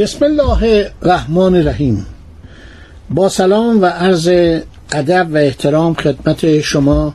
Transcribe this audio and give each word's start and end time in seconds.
بسم 0.00 0.24
الله 0.24 0.90
الرحمن 1.02 1.54
الرحیم. 1.54 2.06
با 3.10 3.28
سلام 3.28 3.82
و 3.82 3.84
عرض 3.86 4.28
ادب 4.92 5.28
و 5.32 5.36
احترام 5.36 5.94
خدمت 5.94 6.60
شما 6.60 7.14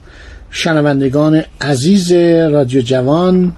شنوندگان 0.51 1.43
عزیز 1.61 2.11
رادیو 2.51 2.81
جوان. 2.81 3.55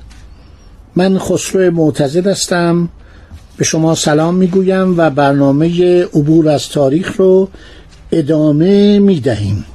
من 0.95 1.17
خسرو 1.17 1.71
معتزد 1.71 2.27
هستم. 2.27 2.89
به 3.57 3.63
شما 3.63 3.95
سلام 3.95 4.35
می‌گویم 4.35 4.97
و 4.97 5.09
برنامه 5.09 6.01
عبور 6.03 6.49
از 6.49 6.69
تاریخ 6.69 7.15
رو 7.17 7.49
ادامه 8.11 8.99
می‌دهیم. 8.99 9.65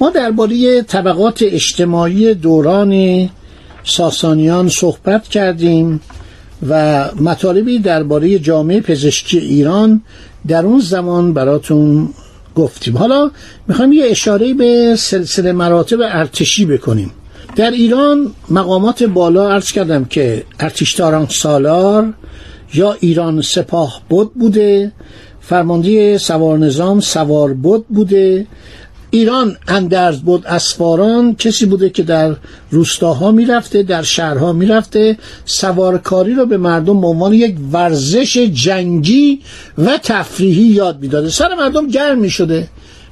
ما 0.00 0.10
درباره 0.10 0.82
طبقات 0.82 1.42
اجتماعی 1.42 2.34
دوران 2.34 3.28
ساسانیان 3.84 4.68
صحبت 4.68 5.28
کردیم. 5.28 6.00
و 6.68 7.04
مطالبی 7.20 7.78
درباره 7.78 8.38
جامعه 8.38 8.80
پزشکی 8.80 9.38
ایران 9.38 10.02
در 10.48 10.66
اون 10.66 10.80
زمان 10.80 11.34
براتون 11.34 12.08
گفتیم. 12.54 12.96
حالا 12.96 13.30
می‌خوایم 13.68 13.92
یه 13.92 14.04
اشاره 14.10 14.54
به 14.54 14.96
سلسله 14.98 15.52
مراتب 15.52 15.98
ارتشی 16.00 16.66
بکنیم. 16.66 17.10
در 17.56 17.70
ایران 17.70 18.32
مقامات 18.50 19.02
بالا 19.02 19.50
عرض 19.50 19.72
کردم 19.72 20.04
که 20.04 20.44
ارتشداران 20.60 21.26
سالار 21.26 22.12
یا 22.74 22.96
ایران 23.00 23.42
سپاه 23.42 24.02
بود 24.08 24.34
بوده 24.34 24.92
فرمانده 25.40 26.18
سوار 26.18 26.58
نظام 26.58 27.00
سوار 27.00 27.54
بود 27.54 27.86
بوده 27.88 28.46
ایران 29.10 29.56
اندرز 29.68 30.20
بود 30.20 30.46
اسفاران 30.46 31.34
کسی 31.34 31.66
بوده 31.66 31.90
که 31.90 32.02
در 32.02 32.36
روستاها 32.70 33.30
می‌رفته 33.30 33.82
در 33.82 34.02
شهرها 34.02 34.52
می‌رفته 34.52 35.18
سوارکاری 35.44 36.34
رو 36.34 36.46
به 36.46 36.56
مردم 36.56 37.00
به 37.00 37.06
عنوان 37.06 37.32
یک 37.32 37.56
ورزش 37.72 38.36
جنگی 38.36 39.40
و 39.78 39.98
تفریحی 40.02 40.62
یاد 40.62 41.00
می‌داده. 41.00 41.28
سر 41.30 41.54
مردم 41.54 41.88
گرم 41.88 42.18
می‌شده. 42.18 42.68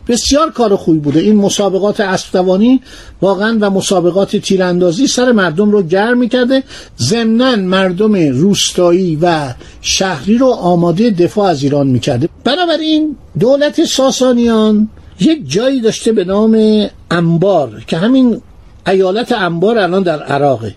بسیار 0.08 0.50
کار 0.50 0.76
خوبی 0.76 0.98
بوده. 0.98 1.20
این 1.20 1.36
مسابقات 1.36 2.00
اسبدوانی 2.00 2.80
واقعا 3.20 3.58
و 3.60 3.70
مسابقات 3.70 4.36
تیراندازی 4.36 5.06
سر 5.06 5.32
مردم 5.32 5.70
رو 5.70 5.82
گرم 5.82 6.18
می‌کرده. 6.18 6.62
ضمنا 7.00 7.56
مردم 7.56 8.14
روستایی 8.14 9.18
و 9.22 9.54
شهری 9.80 10.38
رو 10.38 10.46
آماده 10.46 11.10
دفاع 11.10 11.48
از 11.48 11.62
ایران 11.62 11.86
می‌کرده. 11.86 12.28
بنابراین 12.44 13.16
دولت 13.38 13.84
ساسانیان 13.84 14.88
یک 15.20 15.50
جایی 15.50 15.80
داشته 15.80 16.12
به 16.12 16.24
نام 16.24 16.86
انبار 17.10 17.84
که 17.86 17.96
همین 17.96 18.42
ایالت 18.86 19.32
انبار 19.32 19.78
الان 19.78 20.02
در 20.02 20.22
عراقه. 20.22 20.74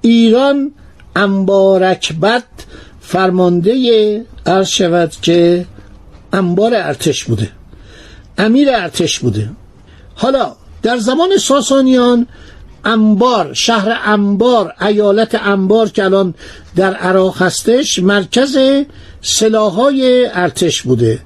ایران 0.00 0.72
انبارکبت 1.16 2.44
فرمانده 3.00 4.26
عرض 4.46 4.68
شود 4.68 5.12
که 5.22 5.66
انبار 6.32 6.74
ارتش 6.74 7.24
بوده 7.24 7.48
امیر 8.38 8.70
ارتش 8.70 9.18
بوده. 9.18 9.50
حالا 10.14 10.56
در 10.82 10.96
زمان 10.96 11.36
ساسانیان 11.36 12.26
انبار 12.84 13.54
شهر 13.54 14.00
انبار 14.04 14.74
ایالت 14.80 15.34
انبار 15.34 15.88
که 15.88 16.04
الان 16.04 16.34
در 16.76 16.94
عراق 16.94 17.42
هستش 17.42 17.98
مرکز 17.98 18.58
سلاحهای 19.22 20.26
ارتش 20.26 20.82
بوده. 20.82 21.18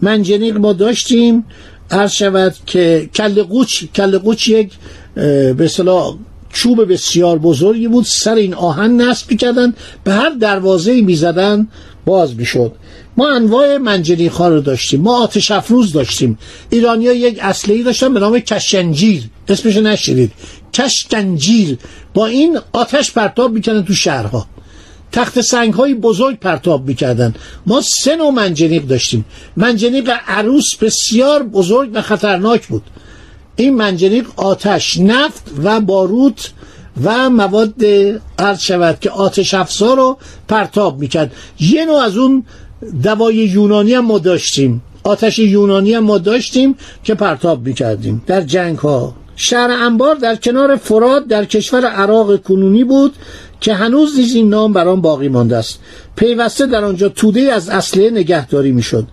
منجنیق 0.00 0.56
ما 0.56 0.72
داشتیم 0.72 1.44
عرض 1.90 2.12
شود 2.12 2.54
که 2.66 3.10
کل 3.14 3.42
قوچ 3.42 3.84
کل 3.94 4.18
قوچ 4.18 4.48
یک 4.48 4.70
به 5.14 5.56
اصطلاح 5.60 6.14
چوب 6.52 6.92
بسیار 6.92 7.38
بزرگی 7.38 7.88
بود. 7.88 8.04
سر 8.04 8.34
این 8.34 8.54
آهن 8.54 9.00
نصب 9.00 9.30
می‌کردن 9.30 9.74
به 10.04 10.12
هر 10.12 10.30
دروازه 10.30 11.00
می‌زدن 11.00 11.68
باز 12.04 12.36
می‌شد. 12.36 12.72
ما 13.16 13.28
انواع 13.28 13.76
منجنیق 13.76 14.32
ها 14.32 14.48
رو 14.48 14.60
داشتیم. 14.60 15.00
ما 15.00 15.22
آتش 15.22 15.50
افروز 15.50 15.92
داشتیم. 15.92 16.38
ایرانیا 16.70 17.12
یک 17.12 17.38
اصلی 17.42 17.82
داشتن 17.82 18.14
به 18.14 18.20
نام 18.20 18.38
کشنجیر 18.38 19.22
اسمش 19.48 19.76
نشیدید 19.76 20.32
کشکنجیر. 20.74 21.78
با 22.14 22.26
این 22.26 22.58
آتش 22.72 23.12
پرتاب 23.12 23.52
می‌کردن 23.52 23.82
تو 23.82 23.94
شهرها. 23.94 24.46
تخت 25.12 25.40
سنگ 25.40 25.74
های 25.74 25.94
بزرگ 25.94 26.38
پرتاب 26.38 26.88
می‌کردن 26.88 27.34
ما 27.66 27.80
سه 27.80 28.16
نوع 28.16 28.30
منجنیق 28.30 28.82
داشتیم. 28.86 29.24
منجنیق 29.56 30.10
عروس 30.26 30.76
بسیار 30.76 31.42
بزرگ 31.42 31.90
و 31.94 32.02
خطرناک 32.02 32.66
بود. 32.66 32.82
این 33.56 33.74
منجنیق 33.74 34.26
آتش 34.36 34.98
نفت 34.98 35.42
و 35.62 35.80
باروت 35.80 36.50
و 37.04 37.30
مواد 37.30 37.84
عرض 38.38 38.60
شود 38.60 39.00
که 39.00 39.10
آتش 39.10 39.54
افزا 39.54 39.94
رو 39.94 40.18
پرتاب 40.48 40.98
می‌کرد. 40.98 41.32
یه 41.60 41.84
نوع 41.84 42.02
از 42.02 42.16
اون 42.16 42.44
دوای 43.02 43.34
یونانی 43.34 43.94
هم 43.94 44.04
ما 44.04 44.18
داشتیم. 44.18 44.82
آتش 45.02 45.38
یونانی 45.38 45.94
هم 45.94 46.04
ما 46.04 46.18
داشتیم 46.18 46.76
که 47.04 47.14
پرتاب 47.14 47.66
می‌کردیم 47.66 48.22
در 48.26 48.40
جنگ 48.40 48.78
ها 48.78 49.14
شهر 49.36 49.70
انبار 49.70 50.14
در 50.14 50.36
کنار 50.36 50.76
فراد 50.76 51.26
در 51.26 51.44
کشور 51.44 51.86
عراق 51.86 52.42
کنونی 52.42 52.84
بود. 52.84 53.14
که 53.60 53.74
هنوز 53.74 54.18
نیز 54.18 54.34
این 54.34 54.48
نام 54.48 54.72
بر 54.72 54.88
آن 54.88 55.00
باقی 55.00 55.28
مانده 55.28 55.56
است. 55.56 55.78
پیوسته 56.16 56.66
در 56.66 56.84
آنجا 56.84 57.08
توده 57.08 57.40
از 57.40 57.68
اصله 57.68 58.10
نگهداری 58.10 58.72
می‌شد. 58.72 59.06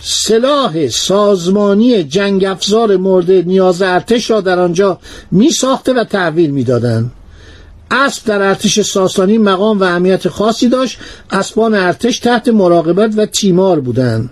سلاح 0.00 0.88
سازمانی 0.88 2.04
جنگ 2.04 2.44
افزار 2.44 2.96
مورد 2.96 3.30
نیاز 3.30 3.82
ارتش 3.82 4.30
را 4.30 4.40
در 4.40 4.58
آنجا 4.58 4.98
می 5.30 5.50
ساخته 5.50 5.92
و 5.92 6.04
تحویل 6.04 6.50
می‌دادند. 6.50 7.12
اسب 7.90 8.24
در 8.26 8.42
ارتش 8.42 8.80
ساسانی 8.80 9.38
مقام 9.38 9.80
و 9.80 9.82
اهمیت 9.82 10.28
خاصی 10.28 10.68
داشت. 10.68 10.98
اسبان 11.30 11.74
ارتش 11.74 12.18
تحت 12.18 12.48
مراقبت 12.48 13.12
و 13.16 13.26
تیمار 13.26 13.80
بودند. 13.80 14.30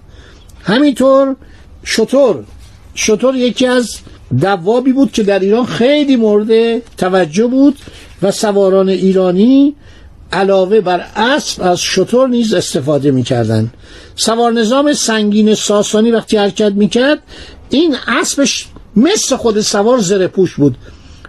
همینطور 0.63 1.37
شطور. 1.85 2.45
شطور 2.95 3.37
یکی 3.37 3.67
از 3.67 3.97
دوابی 4.41 4.93
بود 4.93 5.13
که 5.13 5.23
در 5.23 5.39
ایران 5.39 5.67
خیلی 5.67 6.17
مورد 6.17 6.79
توجه 6.97 7.47
بود. 7.47 7.79
و 8.23 8.31
سواران 8.31 8.89
ایرانی 8.89 9.75
علاوه 10.33 10.81
بر 10.81 11.07
اسب 11.17 11.63
از 11.63 11.81
شطور 11.81 12.29
نیز 12.29 12.55
استفاده 12.55 13.11
می‌کردند. 13.11 13.75
سوار 14.17 14.53
نظام 14.53 14.93
سنگین 14.93 15.55
ساسانی 15.55 16.11
وقتی 16.11 16.37
حرکت 16.37 16.73
می‌کرد 16.73 17.19
این 17.71 17.97
اسبش 18.09 18.67
مثل 18.97 19.37
خود 19.37 19.61
سوار 19.61 19.99
زره 19.99 20.27
پوش 20.27 20.55
بود. 20.55 20.77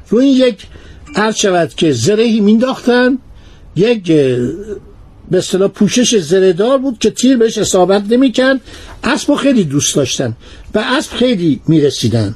روی 0.10 0.28
یک 0.28 0.68
عرض 1.16 1.36
شود 1.36 1.74
که 1.76 1.92
زرهی 1.92 2.40
مینداختن 2.40 3.18
یک 3.76 4.04
به 5.32 5.38
اصطلاح 5.38 5.68
پوشش 5.68 6.18
زرهدار 6.18 6.78
بود 6.78 6.98
که 7.00 7.10
تیر 7.10 7.38
بهش 7.38 7.58
اصابت 7.58 8.04
نمی‌کرد. 8.10 8.62
اسب 9.04 9.36
خیلی 9.36 9.64
دوست 9.64 9.96
داشتن 9.96 10.36
و 10.74 10.80
اسب 10.98 11.12
خیلی 11.12 11.62
می‌رسیدن. 11.68 12.36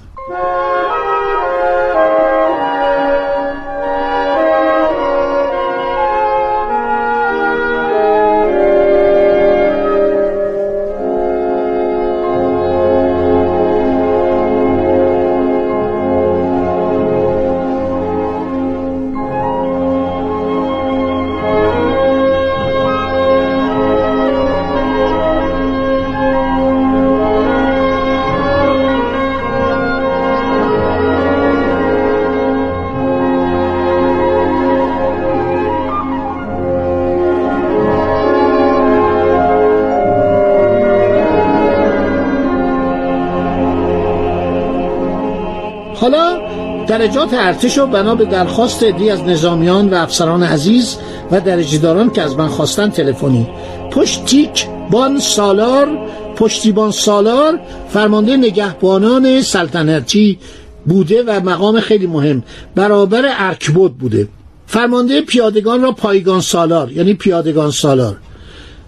درجات 46.87 47.33
ارتش 47.33 47.77
و 47.77 47.85
بنا 47.85 48.15
به 48.15 48.25
درخواست 48.25 48.83
دی 48.83 49.09
از 49.09 49.23
نظامیان 49.23 49.89
و 49.89 49.95
افسران 49.95 50.43
عزیز 50.43 50.97
و 51.31 51.41
درجهداران 51.41 52.09
که 52.09 52.21
از 52.21 52.35
من 52.35 52.47
خواستن 52.47 52.89
تلفنی. 52.89 53.47
پشتیک 53.91 54.67
بان 54.91 55.19
سالار 55.19 55.97
پشتیبان 56.35 56.91
سالار 56.91 57.59
فرمانده 57.89 58.37
نگهبانان 58.37 59.41
سلطنتی 59.41 60.39
بوده 60.85 61.23
و 61.23 61.39
مقام 61.49 61.79
خیلی 61.79 62.07
مهم 62.07 62.43
برابر 62.75 63.25
ارکبود 63.37 63.97
بوده. 63.97 64.27
فرمانده 64.67 65.21
پیادگان 65.21 65.81
را 65.81 65.91
پایگان 65.91 66.41
سالار 66.41 66.91
یعنی 66.91 67.13
پیادگان 67.13 67.71
سالار. 67.71 68.17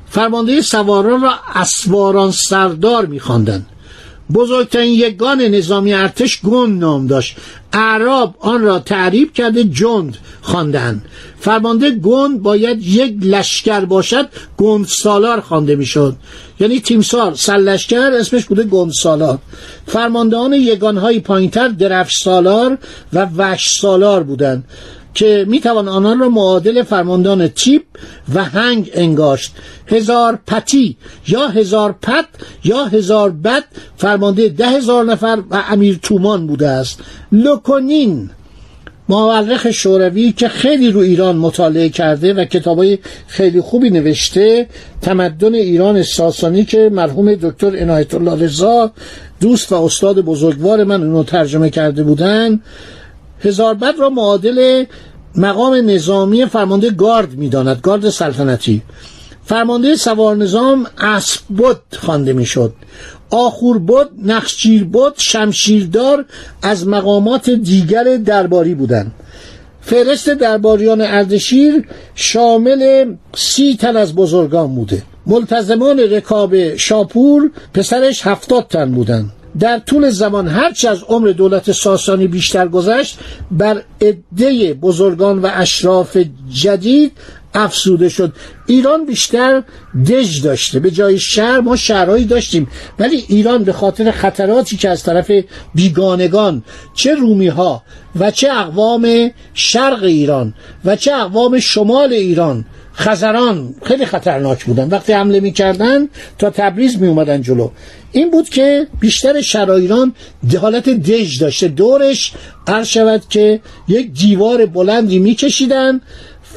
فرمانده 0.10 0.62
سواران 0.62 1.22
را 1.22 1.32
اسواران 1.56 2.32
سردار 2.32 3.06
میخواندند. 3.06 3.66
بزرگترین 4.34 4.94
یگان 4.94 5.42
نظامی 5.42 5.94
ارتش 5.94 6.42
گند 6.42 6.80
نام 6.80 7.08
داشت. 7.08 7.38
اعراب 7.74 8.36
آن 8.40 8.62
را 8.62 8.80
تعریب 8.80 9.34
کرده 9.34 9.64
جند 9.64 10.18
خواندند 10.42 11.06
فرمانده 11.40 11.92
گند 11.92 12.42
باید 12.42 12.82
یک 12.82 13.16
لشکر 13.22 13.86
باشد 13.86 14.30
گند 14.58 14.86
سالار 14.86 15.42
خوانده 15.42 15.76
می‌شد. 15.76 16.16
یعنی 16.60 16.80
تیمسار. 16.80 17.36
سلشکر 17.36 18.12
اسمش 18.12 18.46
بوده 18.46 18.64
گند 18.64 18.92
سالار 18.92 19.38
فرماندهان 19.88 20.54
یگانهای 20.54 21.20
پایینتر 21.20 21.68
درفش 21.68 22.16
سالار 22.24 22.78
و 23.14 23.28
وش 23.38 23.68
سالار 23.82 24.24
بودند. 24.24 24.64
که 25.18 25.46
می‌توان 25.48 25.88
آنان 25.88 26.20
را 26.20 26.30
معادل 26.30 26.84
فرماندان 26.84 27.48
تیپ 27.48 27.84
و 28.36 28.44
هنگ 28.44 28.92
انگاشت. 28.94 29.52
هزار 29.88 30.40
پتی 30.48 30.98
یا 31.28 31.48
هزار 31.48 31.96
پت 32.02 32.26
یا 32.64 32.86
هزار 32.86 33.32
بد 33.32 33.64
فرمانده 33.98 34.50
ده 34.50 34.68
هزار 34.68 35.06
نفر 35.06 35.44
و 35.52 35.64
امیر 35.70 36.00
تومان 36.02 36.48
بوده 36.48 36.68
است. 36.68 37.00
لوکونین 37.32 38.30
مورخ 39.10 39.72
شوروی 39.72 40.32
که 40.32 40.48
خیلی 40.48 40.92
رو 40.92 41.00
ایران 41.00 41.36
مطالعه 41.36 41.90
کرده 41.90 42.34
و 42.34 42.46
کتابای 42.46 42.98
خیلی 43.28 43.62
خوبی 43.62 43.90
نوشته 43.90 44.68
تمدن 45.02 45.54
ایران 45.54 46.04
ساسانی 46.04 46.66
که 46.66 46.90
مرحوم 46.94 47.36
دکتر 47.36 47.78
عنایت 47.82 48.14
الله 48.14 48.46
رضا 48.46 48.92
دوست 49.42 49.72
و 49.72 49.76
استاد 49.76 50.22
بزرگوار 50.22 50.84
من 50.84 51.04
اونو 51.04 51.24
ترجمه 51.24 51.70
کرده 51.70 52.04
بودن. 52.04 52.60
هزار 53.44 53.74
بد 53.74 53.94
را 54.00 54.10
معادل 54.10 54.84
مقام 55.36 55.90
نظامی 55.90 56.46
فرمانده 56.46 56.90
گارد 56.90 57.34
می‌داند 57.34 57.80
گارد 57.84 58.10
سلطنتی. 58.10 58.82
فرمانده 59.46 59.96
سوار 59.96 60.36
نظام 60.36 60.88
اسب 60.98 61.42
بود 61.50 61.82
خوانده 61.98 62.34
می‌شد. 62.34 62.74
آخور 63.30 63.78
بود 63.78 64.10
نقشگیر 64.26 64.84
بود 64.84 65.14
شمشیردار 65.18 66.26
از 66.62 66.88
مقامات 66.88 67.50
دیگر 67.50 68.04
درباری 68.26 68.76
بودند. 68.76 69.12
فهرست 69.82 70.30
درباریان 70.30 71.02
اردشیر 71.02 71.88
شامل 72.16 73.06
سی 73.36 73.78
تن 73.80 73.98
از 73.98 74.16
بزرگان 74.16 74.76
بوده. 74.76 75.04
ملتزمان 75.26 76.00
رکاب 76.00 76.76
شاپور 76.76 77.52
پسرش 77.74 78.28
هفتاد 78.28 78.68
تن 78.68 78.92
بودند. 78.92 79.32
در 79.60 79.80
طول 79.80 80.10
زمان 80.10 80.48
هرچه 80.48 80.90
از 80.90 81.04
عمر 81.04 81.28
دولت 81.28 81.72
ساسانی 81.72 82.28
بیشتر 82.28 82.68
گذشت 82.68 83.20
بر 83.52 83.84
عده 84.02 84.74
بزرگان 84.74 85.40
و 85.40 85.50
اشراف 85.54 86.18
جدید 86.50 87.12
افسوده 87.54 88.10
شد. 88.10 88.34
ایران 88.68 89.06
بیشتر 89.06 89.64
دژ 90.08 90.42
داشته 90.42 90.80
به 90.80 90.92
جای 90.92 91.20
شهر 91.20 91.60
ما 91.60 91.76
شهرهایی 91.76 92.26
داشتیم. 92.26 92.68
ولی 93.00 93.26
ایران 93.28 93.64
به 93.64 93.74
خاطر 93.74 94.12
خطراتی 94.12 94.78
که 94.78 94.90
از 94.90 95.04
طرف 95.04 95.32
بیگانگان 95.76 96.64
چه 96.94 97.16
رومی 97.16 97.48
ها 97.48 97.84
و 98.20 98.32
چه 98.32 98.52
اقوام 98.52 99.32
شرق 99.54 100.04
ایران 100.04 100.54
و 100.86 100.96
چه 100.96 101.14
اقوام 101.14 101.60
شمال 101.60 102.14
ایران 102.14 102.66
خزران 102.98 103.76
خیلی 103.84 104.06
خطرناک 104.06 104.66
بودن. 104.66 104.88
وقتی 104.90 105.14
حمله 105.14 105.40
می‌کردن 105.40 106.08
تا 106.38 106.50
تبریز 106.50 107.02
می 107.02 107.08
اومدن 107.08 107.42
جلو. 107.42 107.70
این 108.12 108.32
بود 108.32 108.50
که 108.50 108.88
بیشتر 109.00 109.42
شرایران 109.42 110.14
حالت 110.62 110.90
دژ 110.90 111.42
داشته. 111.42 111.68
دورش 111.68 112.34
عرض 112.68 112.88
شود 112.88 113.24
که 113.30 113.60
یک 113.88 114.14
دیوار 114.14 114.66
بلندی 114.66 115.20
میکشیدن. 115.20 116.02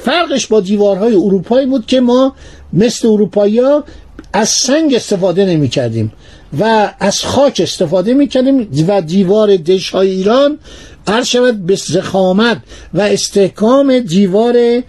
فرقش 0.04 0.46
با 0.46 0.60
دیوارهای 0.60 1.14
اروپایی 1.14 1.66
بود 1.66 1.86
که 1.86 2.00
ما 2.00 2.34
مثل 2.72 3.08
اروپایی 3.08 3.60
ها 3.60 3.84
از 4.32 4.48
سنگ 4.48 4.94
استفاده 4.94 5.44
نمی 5.44 5.68
کردیم 5.68 6.12
و 6.60 6.94
از 7.00 7.24
خاک 7.24 7.60
استفاده 7.64 8.14
می 8.14 8.28
کردیم 8.28 8.68
و 8.88 9.00
دیوار 9.00 9.56
دش 9.56 9.90
های 9.90 10.10
ایران 10.10 10.58
عرض 11.06 11.26
شود 11.26 11.66
به 11.66 11.76
زخامت 11.76 12.58
و 12.94 13.00
استحکام 13.00 13.98
دیوار 13.98 14.82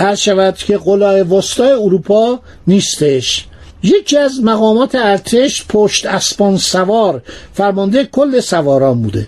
عرض 0.00 0.18
شود 0.18 0.56
که 0.56 0.78
قلای 0.78 1.22
وسطای 1.22 1.72
اروپا 1.72 2.40
نیستش. 2.66 3.46
یکی 3.82 4.16
از 4.16 4.40
مقامات 4.42 4.94
ارتش 4.94 5.64
پشت 5.68 6.06
اسبان 6.06 6.56
سوار 6.56 7.22
فرمانده 7.54 8.04
کل 8.04 8.40
سواران 8.40 9.02
بوده. 9.02 9.26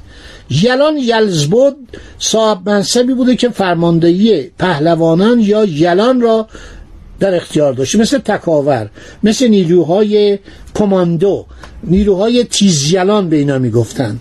یلان 0.51 0.97
یلزبود 0.97 1.77
صاحب 2.19 2.69
منصبی 2.69 3.15
بوده 3.15 3.37
که 3.37 3.49
فرماندهی 3.49 4.51
پهلوانان 4.59 5.41
یا 5.41 5.65
یلان 5.65 6.21
را 6.21 6.49
در 7.21 7.35
اختیار 7.35 7.73
داشته 7.73 7.99
مثل 7.99 8.19
تکاور 8.19 8.91
مثل 9.23 9.49
نیروهای 9.49 10.39
کماندو. 10.75 11.47
نیروهای 11.85 12.45
تیزیلان 12.45 13.29
به 13.29 13.37
اینا 13.37 13.59
می‌گفتن 13.59 14.19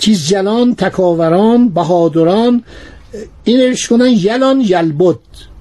تیزیلان 0.00 0.74
تکاوران 0.74 1.68
بهادران 1.68 2.64
این 3.44 3.76
کنن 3.90 4.08
یلان 4.08 4.60
یلبد. 4.60 5.18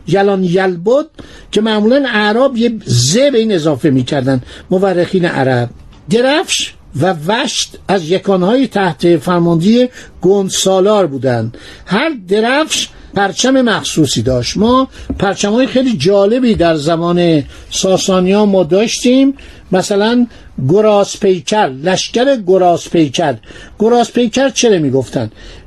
یلان 0.08 0.44
یلبد 0.44 1.06
که 1.52 1.62
معمولا 1.62 2.06
اعراب 2.08 2.58
یه 2.58 2.72
زه 2.86 3.32
به 3.32 3.38
این 3.38 3.52
اضافه 3.52 3.90
می‌کردن. 3.90 4.42
مورخین 4.72 5.26
عرب. 5.26 5.70
درفش 6.10 6.74
و 7.02 7.16
وشت 7.28 7.78
از 7.88 8.10
یکانهای 8.10 8.68
تحت 8.68 9.18
فرماندهی 9.18 9.90
گندسالار 10.22 11.08
بودند. 11.08 11.58
هر 11.86 12.12
درفش 12.28 12.90
پرچم 13.16 13.62
مخصوصی 13.62 14.22
داشت. 14.22 14.58
ما 14.58 14.88
پرچم 15.20 15.52
های 15.52 15.68
خیلی 15.68 15.98
جالبی 15.98 16.56
در 16.56 16.76
زمان 16.76 17.44
ساسانیا 17.70 18.46
ما 18.46 18.64
داشتیم. 18.64 19.34
مثلا 19.72 20.28
گراس 20.70 21.20
پیکر 21.20 21.72
لشکر 21.84 22.36
گراس 22.48 22.90
پیکر 22.90 23.36
گراس 23.80 24.12
پیکر 24.12 24.52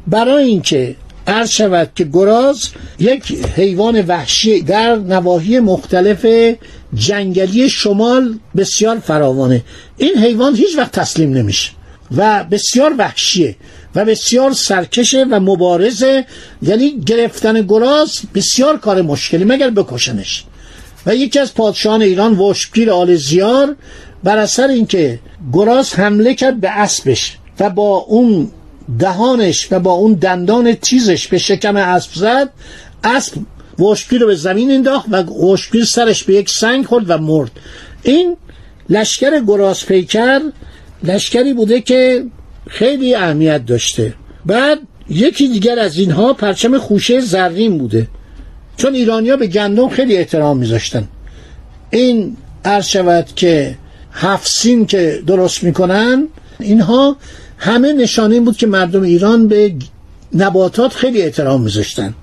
برای 0.07 0.45
اینکه 0.45 0.97
عرض 1.29 1.51
شود 1.51 1.91
که 1.95 2.05
گراز 2.05 2.69
یک 2.99 3.47
حیوان 3.57 4.01
وحشی 4.01 4.63
در 4.63 4.97
نواحی 4.97 5.61
مختلف 5.61 6.27
جنگلی 6.95 7.71
شمال 7.71 8.39
بسیار 8.57 8.99
فراوانه. 8.99 9.65
این 9.97 10.19
حیوان 10.19 10.55
هیچ 10.55 10.79
وقت 10.79 10.93
تسلیم 10.93 11.33
نمیشه 11.33 11.71
و 12.17 12.45
بسیار 12.45 12.95
وحشیه 12.99 13.57
و 13.95 14.05
بسیار 14.05 14.53
سرکشه 14.53 15.27
و 15.31 15.41
مبارزه. 15.41 16.27
یعنی 16.63 17.01
گرفتن 17.07 17.63
گراز 17.63 18.19
بسیار 18.35 18.79
کار 18.79 19.03
مشکلی 19.03 19.45
مگر 19.45 19.71
بکشنش. 19.71 20.45
و 21.07 21.15
یکی 21.15 21.39
از 21.39 21.55
پادشاهان 21.55 22.03
ایران 22.03 22.39
وشپیر 22.39 22.91
آل 22.91 23.15
زیار 23.15 23.77
بر 24.25 24.39
اثر 24.39 24.69
اینکه 24.69 25.19
گراز 25.53 25.95
حمله 25.95 26.35
کرد 26.35 26.61
به 26.61 26.71
اسبش 26.71 27.37
و 27.61 27.71
با 27.71 27.97
اون 27.97 28.51
دهانش 28.99 29.69
و 29.71 29.81
با 29.81 29.93
اون 29.93 30.13
دندان 30.13 30.75
تیزش 30.75 31.29
به 31.29 31.39
شکم 31.39 31.77
اسب 31.77 32.11
زد. 32.15 32.51
اسب 33.05 33.35
وشپی 33.81 34.19
رو 34.19 34.27
به 34.27 34.35
زمین 34.35 34.71
انداخت 34.71 35.07
و 35.11 35.23
وشپی 35.23 35.85
سرش 35.85 36.25
به 36.25 36.35
یک 36.35 36.51
سنگ 36.51 36.87
خورد 36.87 37.11
و 37.11 37.19
مرد. 37.19 37.51
این 38.03 38.37
لشکر 38.89 39.41
گراز 39.41 39.87
پیکر 39.87 40.41
لشکری 41.05 41.53
بوده 41.53 41.81
که 41.81 42.25
خیلی 42.69 43.15
اهمیت 43.15 43.67
داشته. 43.67 44.15
بعد 44.47 44.79
یکی 45.11 45.49
دیگر 45.49 45.79
از 45.79 45.99
اینها 45.99 46.33
پرچم 46.33 46.79
خوشه 46.79 47.21
زرین 47.21 47.79
بوده. 47.79 48.09
چون 48.77 48.95
ایرانیا 48.95 49.37
به 49.37 49.47
گندم 49.47 49.89
خیلی 49.89 50.17
احترام 50.17 50.59
میذاشتن. 50.59 51.09
این 51.91 52.37
عرض 52.65 52.87
شود 52.87 53.27
که 53.37 53.77
هفسین 54.13 54.87
که 54.87 55.23
درست 55.27 55.65
می‌کنن 55.65 56.29
اینها 56.61 57.17
همه 57.59 57.93
نشانه 57.93 58.35
این 58.35 58.45
بود 58.45 58.57
که 58.57 58.67
مردم 58.67 59.03
ایران 59.03 59.49
به 59.49 59.75
نباتات 60.35 60.93
خیلی 60.93 61.23
احترام 61.23 61.63
میذاشتن. 61.63 62.15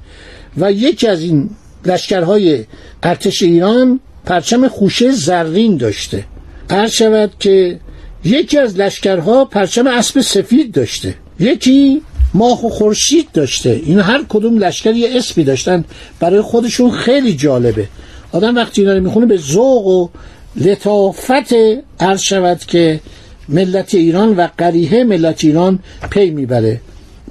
و 0.57 0.71
یکی 0.71 1.07
از 1.07 1.21
این 1.21 1.49
لشکرهای 1.85 2.65
ارتش 3.03 3.41
ایران 3.41 3.99
پرچم 4.25 4.67
خوشه 4.67 5.11
زرین 5.11 5.77
داشته. 5.77 6.25
عرض 6.69 6.91
شود 6.91 7.31
که 7.39 7.79
یکی 8.23 8.57
از 8.57 8.77
لشکرها 8.77 9.45
پرچم 9.45 9.87
اسب 9.87 10.21
سفید 10.21 10.71
داشته. 10.71 11.15
یکی 11.39 12.01
ماه 12.33 12.65
و 12.65 12.69
خورشید 12.69 13.27
داشته. 13.33 13.81
این 13.85 13.99
هر 13.99 14.25
کدوم 14.29 14.57
لشکر 14.57 14.93
یه 14.93 15.17
اسمی 15.17 15.43
داشتن. 15.43 15.85
برای 16.19 16.41
خودشون 16.41 16.91
خیلی 16.91 17.35
جالبه. 17.35 17.87
آدم 18.31 18.55
وقتی 18.55 18.81
اینا 18.81 18.93
رو 18.93 19.03
می‌خونه 19.03 19.25
به 19.25 19.37
ذوق 19.37 19.87
و 19.87 20.09
لطافت 20.55 21.53
عرض 21.99 22.21
شود 22.21 22.59
که 22.59 22.99
ملت 23.49 23.95
ایران 23.95 24.35
و 24.35 24.47
قریه 24.57 25.03
ملت 25.03 25.43
ایران 25.43 25.79
پی 26.09 26.29
می‌بره. 26.29 26.81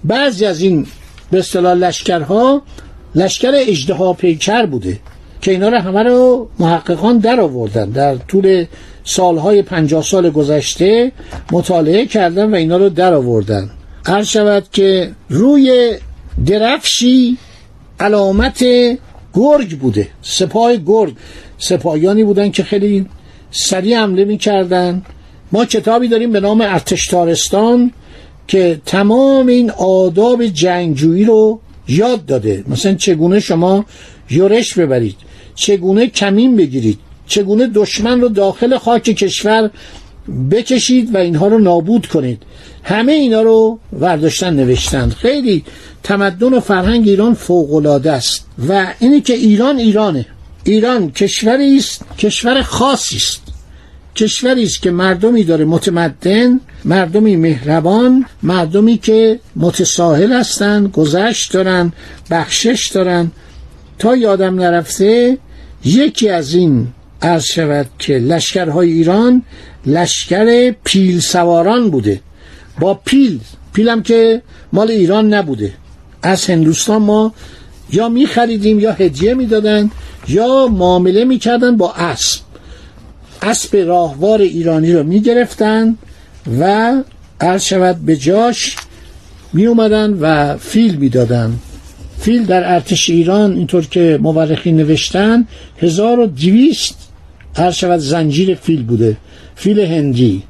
بعضی 0.05 0.45
از 0.47 0.61
این 0.61 0.87
به 1.31 1.39
اصطلاح 1.39 1.75
لشکرها 1.75 2.63
لشکر 3.15 3.53
اجدها 3.55 4.13
پیکر 4.13 4.67
بوده 4.67 4.99
که 5.41 5.51
اینا 5.51 5.69
رو 5.69 5.79
همه 5.79 6.03
رو 6.03 6.49
محققان 6.59 7.19
در 7.19 7.41
آوردن. 7.41 7.91
در 7.91 8.17
طول 8.17 8.65
سالهای 9.05 9.63
پنجاه 9.63 10.03
سال 10.03 10.31
گذشته 10.31 11.13
مطالعه 11.53 12.07
کردن 12.07 12.51
و 12.51 12.55
اینا 12.55 12.77
رو 12.77 12.89
در 12.89 13.15
آوردن. 13.15 13.71
عرض 14.07 14.27
شود 14.27 14.65
که 14.73 15.11
روی 15.31 15.97
درفشی 16.47 17.39
علامت 18.01 18.65
گرگ 19.35 19.79
بوده. 19.79 20.09
سپاه 20.23 20.77
گرگ. 20.77 21.15
سپاهیانی 21.59 22.25
بودن 22.25 22.51
که 22.51 22.63
خیلی 22.63 23.07
سریع 23.51 23.99
حمله 23.99 24.25
می‌کردن. 24.25 25.03
ما 25.55 25.65
کتابی 25.65 26.09
داریم 26.09 26.33
به 26.33 26.41
نام 26.41 26.61
ارتشتارستان 26.61 27.93
که 28.49 28.81
تمام 28.87 29.47
این 29.47 29.71
آداب 29.71 30.47
جنگجویی 30.47 31.25
رو 31.25 31.61
یاد 31.89 32.27
داده. 32.27 32.65
مثلا 32.69 32.95
چگونه 32.95 33.41
شما 33.41 33.85
یورش 34.31 34.75
ببرید 34.75 35.17
چگونه 35.55 36.07
کمین 36.07 36.57
بگیرید 36.57 36.99
چگونه 37.27 37.67
دشمن 37.67 38.21
رو 38.21 38.29
داخل 38.29 38.79
خاک 38.79 39.03
کشور 39.03 39.71
بکشید 40.51 41.15
و 41.15 41.19
اینها 41.19 41.49
رو 41.49 41.59
نابود 41.59 42.07
کنید. 42.07 42.43
همه 42.83 43.13
اینا 43.13 43.43
رو 43.43 43.79
ورداشتن 43.93 44.55
نوشتند 44.55 45.13
خیلی 45.13 45.65
تمدن 46.03 46.55
و 46.55 46.61
فرهنگ 46.61 47.09
ایران 47.09 47.35
فوقالعاده 47.35 48.13
است. 48.13 48.47
و 48.69 48.87
اینی 48.99 49.21
که 49.21 49.35
ایران 49.35 49.79
ایرانه. 49.79 50.27
ایران 50.65 51.11
کشوری 51.11 51.77
است 51.77 52.05
کشور 52.19 52.63
خاصی 52.63 53.17
است. 53.17 53.44
کشوری 54.17 54.63
است 54.63 54.83
که 54.83 54.91
مردمی 54.91 55.45
داره 55.45 55.65
متمدن 55.65 56.61
مردمی 56.85 57.37
مهربان 57.37 58.25
مردمی 58.43 58.99
که 58.99 59.41
متساهل 59.57 60.33
هستند 60.33 60.91
گذشت 60.91 61.53
دارن 61.53 61.93
بخشش 62.31 62.91
دارن. 62.95 63.31
تا 63.99 64.17
یادم 64.17 64.55
نرفته 64.61 65.39
یکی 65.85 66.29
از 66.29 66.55
این 66.55 66.89
عرض 67.23 67.45
شود 67.45 67.87
که 67.99 68.19
لشکرهای 68.19 68.93
ایران 68.93 69.43
لشکر 69.87 70.75
پیل 70.85 71.21
سواران 71.21 71.91
بوده. 71.91 72.21
با 72.81 72.95
پیل 72.95 73.41
پیلم 73.73 74.03
که 74.03 74.43
مال 74.73 74.91
ایران 74.91 75.35
نبوده. 75.35 75.73
از 76.23 76.47
هندوستان 76.51 77.03
ما 77.03 77.35
یا 77.93 78.09
می 78.09 78.27
خریدیم 78.27 78.81
یا 78.81 78.93
هدیه 78.93 79.35
می‌دادن 79.35 79.91
یا 80.29 80.67
معامله 80.67 81.25
می‌کردن 81.25 81.77
با 81.77 81.93
اسب. 81.93 82.44
اسب 83.45 83.77
راهوار 83.77 84.41
ایرانی 84.41 84.93
رو 84.93 85.03
می 85.03 85.21
گرفتن 85.21 85.97
و 86.61 86.93
عرض 87.41 87.63
شود 87.63 87.97
به 87.97 88.17
جاش 88.17 88.77
می 89.53 89.67
اومدن 89.67 90.19
و 90.21 90.57
فیل 90.57 90.95
می‌دادن. 90.95 91.53
فیل 92.19 92.45
در 92.45 92.75
ارتش 92.75 93.11
ایران 93.11 93.53
اینطور 93.53 93.87
که 93.87 94.19
مورخین 94.23 94.77
نوشتن 94.77 95.47
1200 95.79 96.95
هر 97.57 97.71
شود 97.71 97.99
زنجیر 97.99 98.55
فیل 98.55 98.83
بوده 98.83 99.17
فیل 99.55 99.81
هندی 99.81 100.43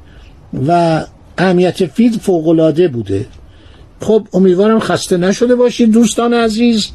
و 0.67 1.01
اهمیت 1.37 1.85
فیل 1.85 2.17
فوقلاده 2.19 2.87
بوده. 2.87 3.25
خب 4.01 4.27
امیدوارم 4.33 4.79
خسته 4.79 5.17
نشده 5.17 5.55
باشید 5.55 5.91
دوستان 5.91 6.33
عزیز. 6.33 6.87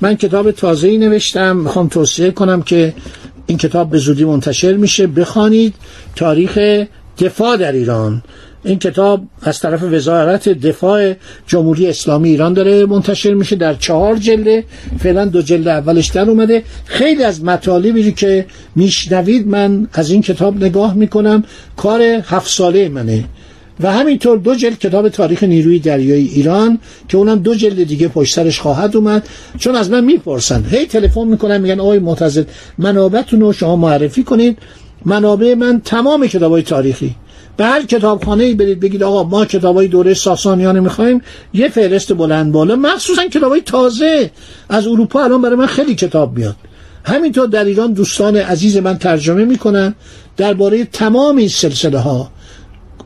من 0.00 0.14
کتاب 0.14 0.50
تازه 0.50 0.88
ای 0.88 0.98
نوشتم 0.98 1.56
می‌خوام 1.56 1.88
توصیه 1.88 2.30
کنم 2.30 2.62
که 2.62 2.94
این 3.46 3.58
کتاب 3.58 3.90
به 3.90 3.98
زودی 3.98 4.24
منتشر 4.24 4.72
میشه. 4.72 5.06
بخوانید 5.06 5.74
تاریخ 6.16 6.58
دفاع 7.18 7.56
در 7.56 7.72
ایران. 7.72 8.22
این 8.64 8.78
کتاب 8.78 9.22
از 9.42 9.60
طرف 9.60 9.82
وزارت 9.82 10.48
دفاع 10.48 11.14
جمهوری 11.46 11.88
اسلامی 11.88 12.28
ایران 12.28 12.52
داره 12.52 12.86
منتشر 12.86 13.34
میشه. 13.34 13.56
در 13.56 13.74
چهار 13.74 14.16
جلده. 14.16 14.64
فعلا 14.98 15.24
دو 15.24 15.42
جلد 15.42 15.68
اولش 15.68 16.06
در 16.06 16.30
اومده. 16.30 16.62
خیلی 16.84 17.24
از 17.24 17.44
مطالبی 17.44 18.12
که 18.12 18.46
میشنوید 18.76 19.48
من 19.48 19.88
از 19.92 20.10
این 20.10 20.22
کتاب 20.22 20.64
نگاه 20.64 20.94
می‌کنم. 20.94 21.44
کار 21.76 22.02
هفت 22.02 22.50
ساله 22.50 22.88
منه. 22.88 23.24
و 23.82 23.92
همینطور 23.92 24.38
دو 24.38 24.54
جلد 24.54 24.78
کتاب 24.78 25.08
تاریخ 25.08 25.42
نیروی 25.42 25.78
دریایی 25.78 26.28
ایران 26.28 26.78
که 27.08 27.16
اونم 27.16 27.38
دو 27.38 27.54
جلد 27.54 27.84
دیگه 27.84 28.08
پشت 28.08 28.34
سرش 28.34 28.60
خواهد 28.60 28.96
اومد. 28.96 29.28
چون 29.58 29.76
از 29.76 29.90
من 29.90 30.04
می‌پرسن 30.04 30.64
هی 30.70 30.86
تلفن 30.86 31.24
می‌کنن 31.24 31.60
میگن 31.60 31.80
آقای 31.80 31.98
معتزد 31.98 32.46
منابعتون 32.78 33.40
رو 33.40 33.52
شما 33.52 33.76
معرفی 33.76 34.22
کنید. 34.22 34.58
منابع 35.04 35.54
من 35.54 35.80
تمام 35.84 36.26
کتابای 36.26 36.62
تاریخی. 36.62 37.14
به 37.56 37.64
هر 37.64 37.82
کتابخانه 37.82 38.44
ای 38.44 38.54
برید 38.54 38.80
بگید 38.80 39.02
آقا 39.02 39.24
ما 39.24 39.44
کتابای 39.44 39.88
دوره 39.88 40.14
ساسانیان 40.14 40.80
می‌خوایم 40.80 41.22
یه 41.54 41.68
فهرست 41.68 42.12
بلند 42.12 42.52
بالا. 42.52 42.76
مخصوصا 42.76 43.26
کتابای 43.26 43.60
تازه. 43.60 44.30
از 44.68 44.86
اروپا 44.86 45.24
الان 45.24 45.42
برای 45.42 45.56
من 45.56 45.66
خیلی 45.66 45.94
کتاب 45.94 46.38
میاد. 46.38 46.56
همینطور 47.04 47.46
در 47.46 47.64
ایران 47.64 47.92
دوستان 47.92 48.36
عزیز 48.36 48.76
من 48.76 48.98
ترجمه 48.98 49.44
می‌کنن. 49.44 49.94
درباره 50.36 50.84
تمام 50.84 51.36
این 51.36 51.48
سلسله 51.48 51.98
ها 51.98 52.30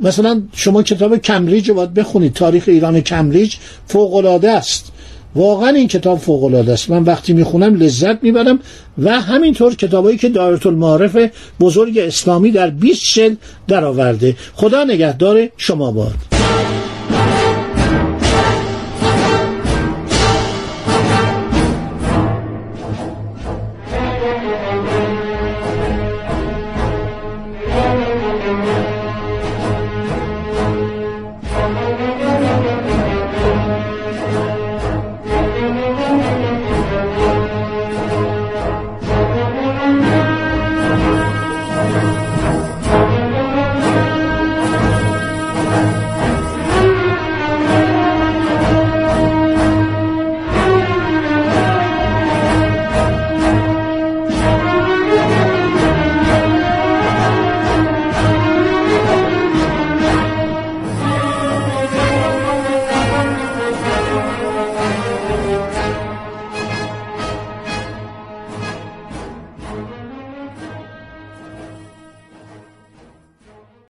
مثلا 0.01 0.43
شما 0.53 0.83
کتاب 0.83 1.17
کمبریج 1.17 1.69
رو 1.69 1.75
باید 1.75 1.95
بخونید. 1.95 2.33
تاریخ 2.33 2.65
ایران 2.67 3.01
کمبریج 3.01 3.55
فوق 3.87 4.15
العاده 4.15 4.51
است. 4.51 4.93
واقعا 5.35 5.69
این 5.69 5.89
کتاب 5.89 6.19
فوق 6.19 6.45
العاده 6.45 6.73
است. 6.73 6.91
من 6.91 7.03
وقتی 7.03 7.33
می‌خونم 7.33 7.75
لذت 7.75 8.23
می‌برم 8.23 8.59
و 8.99 9.21
همینطور 9.21 9.75
کتابایی 9.75 10.19
که 10.19 10.29
دایره 10.29 10.67
المعارف 10.67 11.17
بزرگ 11.61 11.99
اسلامی 11.99 12.51
در 12.51 12.71
20 12.71 13.19
در 13.19 13.37
درآورده. 13.69 14.37
خدا 14.55 14.85
نگهدار 14.85 15.49
شما 15.57 15.93
باد. 15.93 16.36